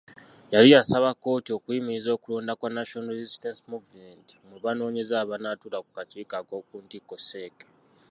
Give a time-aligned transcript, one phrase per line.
[0.53, 7.15] Yali yasaba kkooti okuyimiriza okulonda kwa National Resistance Movement mwe banoonyeza abanatuula ku kakiiko ak’okuntikko
[7.27, 7.55] CEC.